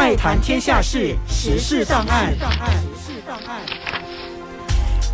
[0.00, 2.34] 爱谈天下事，时事档案。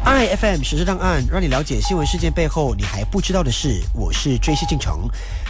[0.06, 3.82] iFM 时事档案，让你了解新闻事件背后你还不知道的事。
[3.92, 5.00] 我是追西进城。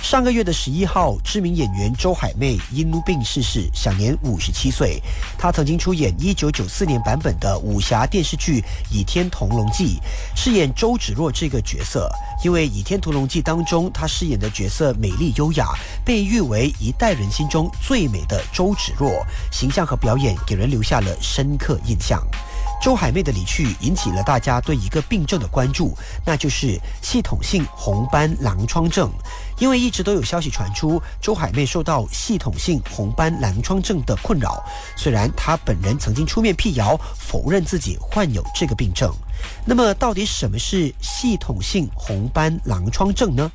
[0.03, 4.99] 上个月的十一号，知名演员周海媚因病逝世，享年五十七岁。
[5.37, 8.61] 她曾经出演一九九四年版本的武侠电视剧
[8.91, 10.01] 《倚天屠龙记》，
[10.35, 12.11] 饰演周芷若这个角色。
[12.43, 15.69] 因为《倚天屠龙记》当中她饰演的角色美丽优雅，
[16.03, 22.27] 被誉为一代人心中最美的周芷若，形象和表演给人留下了深刻印象。
[22.81, 29.11] 周海媚的离去引起了大家对一个病症的关注，那就是系统性红斑狼疮症。
[29.59, 34.63] 因为一直都有消息传出，周海媚受到系统性红斑狼疮症的困扰。
[34.97, 39.13] 虽然她本人曾经出面辟谣，否认自己患有这个病症。
[39.65, 43.51] 那么，到底什么是系统性红斑狼疮症呢？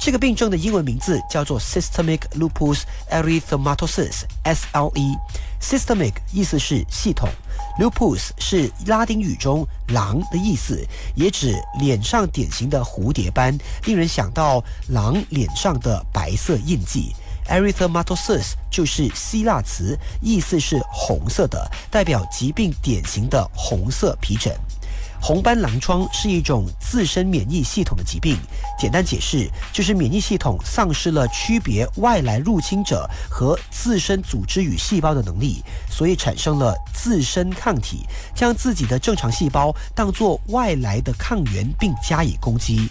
[0.00, 5.18] 这个病症的英文名字叫做 Systemic Lupus Erythematosus（SLE）。
[5.60, 7.28] Systemic 意思是系统
[7.80, 17.14] ，Lupus 是拉丁语中狼的意思，也指脸上典型的蝴蝶斑，令人想到狼脸脸上的白色印记。
[17.46, 24.56] Erythematosus 就是希腊词，意思是红色的，代表疾病典型的红色皮疹。
[25.26, 28.36] 红斑狼疮是一种自身免疫系统的疾病，
[28.78, 42.86] 简单解释就是免疫系统丧失了区别外来入侵者和自身组织与细胞的能力，所以产生了自身抗体，将自己的正常细胞当作外来的抗原并加以攻击。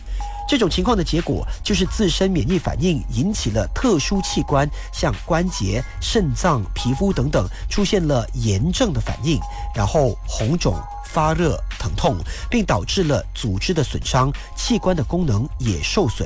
[0.49, 9.39] 这种情况的结果就是自身免疫反应引起了特殊器官，像关节、肾脏、皮肤等等出现了炎症的反应，
[9.75, 10.75] 然后红肿。
[11.05, 12.15] 发热、疼痛，
[12.49, 16.25] 并导致了组织的损伤，器官的功能也受损。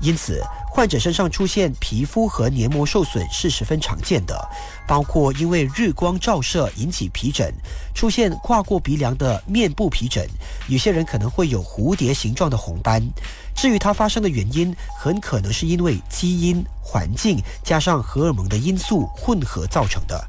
[0.00, 4.48] 因此，患者身上出现皮肤和黏膜受损是十分常见的，
[4.86, 7.52] 包括因为日光照射引起皮疹，
[7.94, 10.28] 出现跨过鼻梁的面部皮疹，
[10.68, 13.02] 有些人可能会有蝴蝶形状的红斑。
[13.54, 20.22] 至于它发生的原因，很可能是因为基因、环境加上荷尔蒙的因素混合造成的。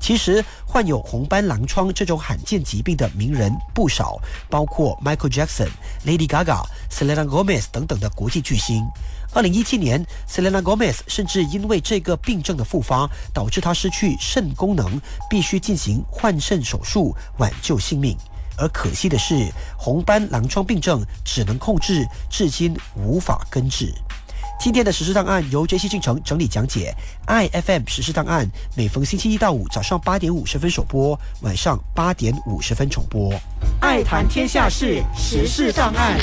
[0.00, 4.18] 其实，患有红斑狼疮这种罕见疾病的名人不少，
[4.48, 5.68] 包括 Michael Jackson、
[6.06, 8.82] Lady Gaga、Selena Gomez 等等的国际巨星。
[9.32, 18.16] 二零一七年，Selena Gomez 甚至因为这个病症的复发，导致她失去肾功能，必须进行换肾手术挽救性命。
[18.56, 23.94] 而可惜的是，红斑狼疮病症只能控制，至今无法根治。
[24.60, 26.94] 今天的实时档案由 JC 进城整理讲解
[27.26, 33.32] ，iFM 实时档案每逢星期一到五早上八点五十分首播，晚上八点五十分重播。
[33.80, 36.18] 爱谈天下事，时事档案。